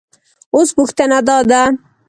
[0.53, 1.63] اوس پوښتنه دا ده